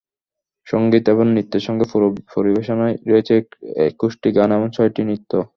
সংগীত 0.67 1.05
এবং 1.09 1.25
নৃত্যের 1.33 1.63
সঙ্গে 1.67 1.85
পুরো 1.91 2.07
পরিবেশনায় 2.33 2.95
রয়েছে 3.09 3.33
একুশটি 3.89 4.29
গান 4.37 4.49
এবং 4.57 4.67
ছয়টি 4.75 5.01
নৃত্য। 5.07 5.31